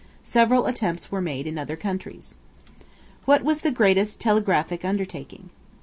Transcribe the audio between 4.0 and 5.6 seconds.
telegraphic undertaking?